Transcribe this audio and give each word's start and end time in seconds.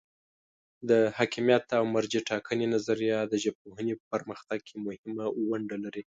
د 0.89 0.91
حاکمیت 1.17 1.65
او 1.79 1.83
مرجع 1.95 2.21
ټاکنې 2.29 2.65
نظریه 2.75 3.19
د 3.25 3.33
ژبپوهنې 3.43 3.93
په 3.99 4.05
پرمختګ 4.13 4.59
کې 4.67 4.75
مهمه 4.85 5.25
ونډه 5.49 5.77
لري. 5.83 6.03